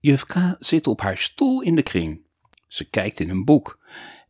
[0.00, 2.20] Juf K zit op haar stoel in de kring.
[2.66, 3.78] Ze kijkt in een boek.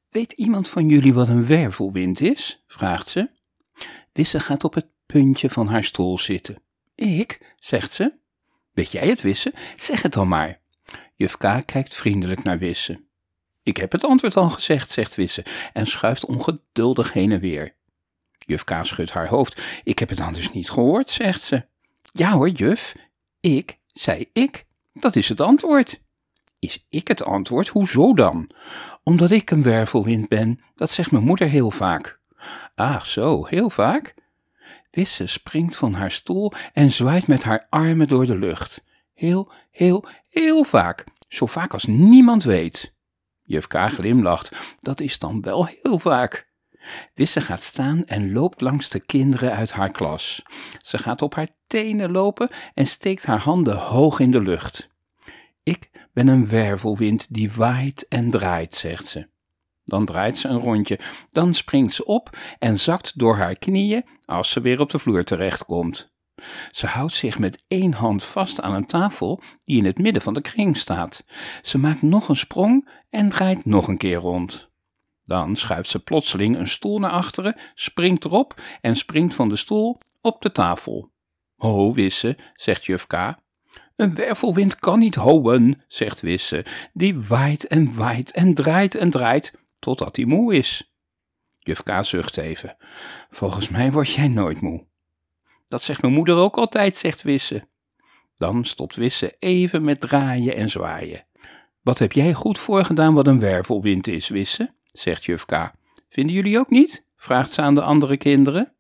[0.09, 2.65] Weet iemand van jullie wat een wervelwind is?
[2.67, 3.31] vraagt ze.
[4.13, 6.63] Wisse gaat op het puntje van haar stoel zitten.
[6.95, 8.19] Ik, zegt ze.
[8.73, 9.53] Weet jij het, Wisse?
[9.77, 10.61] Zeg het dan maar.
[11.15, 13.05] Juf K kijkt vriendelijk naar Wisse.
[13.63, 17.77] Ik heb het antwoord al gezegd, zegt Wisse en schuift ongeduldig heen en weer.
[18.39, 19.63] Juf K schudt haar hoofd.
[19.85, 21.67] Ik heb het anders niet gehoord, zegt ze.
[22.13, 22.97] Ja hoor, juf.
[23.41, 24.69] Ik, zei ik.
[24.93, 26.01] Dat is het antwoord.
[26.59, 27.69] Is ik het antwoord?
[27.69, 28.51] Hoezo dan?
[29.03, 32.21] Omdat ik een wervelwind ben, dat zegt mijn moeder heel vaak.
[32.75, 34.15] Ah, zo, heel vaak?
[34.91, 38.85] Wisse springt van haar stoel en zwaait met haar armen door de lucht.
[39.15, 41.05] Heel, heel, heel vaak.
[41.29, 42.95] Zo vaak als niemand weet.
[43.43, 44.77] Juf K glimlacht.
[44.79, 46.50] Dat is dan wel heel vaak.
[47.15, 50.43] Wisse gaat staan en loopt langs de kinderen uit haar klas.
[50.83, 54.89] Ze gaat op haar tenen lopen en steekt haar handen hoog in de lucht.
[55.63, 59.29] Ik ben een wervelwind die waait en draait, zegt ze.
[59.85, 60.99] Dan draait ze een rondje,
[61.33, 65.25] dan springt ze op en zakt door haar knieën als ze weer op de vloer
[65.25, 66.11] terechtkomt.
[66.71, 70.35] Ze houdt zich met één hand vast aan een tafel die in het midden van
[70.35, 71.25] de kring staat.
[71.63, 74.70] Ze maakt nog een sprong en draait nog een keer rond.
[75.31, 79.99] Dan schuift ze plotseling een stoel naar achteren, springt erop en springt van de stoel
[80.21, 81.13] op de tafel.
[81.57, 83.35] Ho, Wisse, zegt juf K.
[83.97, 86.65] Een wervelwind kan niet houden, zegt Wisse.
[86.93, 90.93] Die waait en waait en draait en draait, totdat hij moe is.
[91.57, 92.77] Juf K zucht even.
[93.31, 94.87] Volgens mij word jij nooit moe.
[95.69, 97.69] Dat zegt mijn moeder ook altijd, zegt Wisse.
[98.37, 101.27] Dan stopt Wisse even met draaien en zwaaien.
[101.83, 104.79] Wat heb jij goed voorgedaan wat een wervelwind is, Wisse?
[104.93, 105.73] Zegt juf K.
[106.09, 107.07] Vinden jullie ook niet?
[107.17, 108.75] vraagt ze aan de andere kinderen.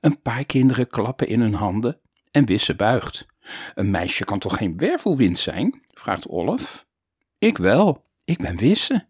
[0.00, 2.00] Een paar kinderen klappen in hun handen
[2.30, 3.26] en Wisse buigt.
[3.74, 5.82] Een meisje kan toch geen wervelwind zijn?
[5.88, 6.86] vraagt Olf.
[7.38, 9.08] Ik wel, ik ben Wisse.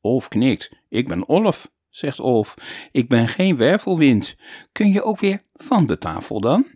[0.00, 0.70] Olf knikt.
[0.88, 2.54] Ik ben Olf, zegt Olf.
[2.92, 4.36] Ik ben geen wervelwind.
[4.72, 6.74] Kun je ook weer van de tafel dan?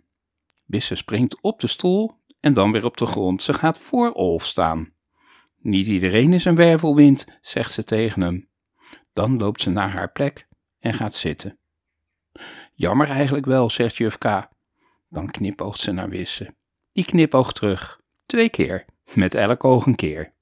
[0.65, 3.43] Wisse springt op de stoel en dan weer op de grond.
[3.43, 4.93] Ze gaat voor Olf staan.
[5.57, 8.47] Niet iedereen is een wervelwind, zegt ze tegen hem.
[9.15, 10.47] Dan loopt ze naar haar plek
[10.79, 11.57] en gaat zitten.
[12.73, 14.47] Jammer eigenlijk wel, zegt juf K.
[15.09, 16.55] Dan knipoogt ze naar Wisse.
[16.91, 20.33] Die knipoogt terug, twee keer, met elk oog een keer.